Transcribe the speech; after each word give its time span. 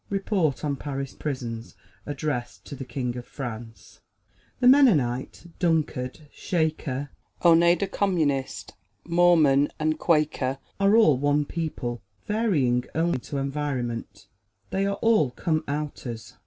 Report 0.09 0.65
on 0.65 0.77
Paris 0.77 1.13
Prisons, 1.13 1.75
Addressed 2.07 2.65
to 2.65 2.73
the 2.75 2.85
King 2.85 3.15
of 3.17 3.23
France 3.27 3.99
[Illustration: 4.59 4.59
ELIZABETH 4.59 4.59
FRY] 4.59 4.59
The 4.59 4.67
Mennonite, 4.95 5.45
Dunkard, 5.59 6.19
Shaker, 6.33 7.09
Oneida 7.45 7.85
Communist, 7.85 8.73
Mormon 9.07 9.69
and 9.79 9.99
Quaker 9.99 10.57
are 10.79 10.95
all 10.95 11.17
one 11.17 11.45
people, 11.45 12.01
varying 12.25 12.83
only 12.95 13.19
according 13.19 13.21
to 13.21 13.37
environment. 13.37 14.25
They 14.71 14.87
are 14.87 14.97
all 15.03 15.29
Come 15.29 15.63
Outers. 15.67 16.33